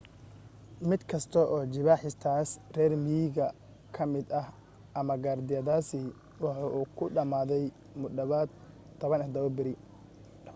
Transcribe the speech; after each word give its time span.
mid 0.89 1.01
kasta 1.11 1.39
oo 1.53 1.63
jibaaxistaas 1.73 2.49
reer 2.75 2.93
miyiga 3.03 3.45
ka 3.95 4.03
mid 4.13 4.27
ah 4.39 4.47
ama 4.99 5.13
gaardiyadaasi 5.23 5.99
waxa 6.43 6.65
uu 6.79 6.85
ku 6.97 7.05
dhamaaday 7.15 7.63
mu 7.99 8.07
dhawaad 8.17 8.49
17 9.01 9.55
beri 9.57 9.73